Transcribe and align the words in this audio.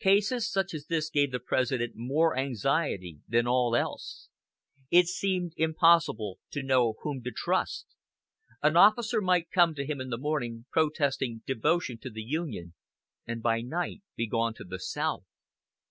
Cases 0.00 0.52
such 0.52 0.74
as 0.74 0.84
this 0.88 1.08
gave 1.08 1.30
the 1.32 1.40
President 1.40 1.94
more 1.96 2.36
anxiety 2.36 3.20
than 3.26 3.46
all 3.46 3.74
else. 3.74 4.28
It 4.90 5.06
seemed 5.06 5.54
impossible 5.56 6.38
to 6.50 6.62
know 6.62 6.96
whom 7.00 7.22
to 7.22 7.30
trust. 7.34 7.86
An 8.62 8.76
officer 8.76 9.22
might 9.22 9.50
come 9.50 9.74
to 9.76 9.86
him 9.86 9.98
in 9.98 10.10
the 10.10 10.18
morning 10.18 10.66
protesting 10.70 11.40
devotion 11.46 11.96
to 12.02 12.10
the 12.10 12.20
Union, 12.20 12.74
and 13.26 13.40
by 13.42 13.62
night 13.62 14.02
be 14.14 14.26
gone 14.28 14.52
to 14.56 14.64
the 14.64 14.78
South. 14.78 15.24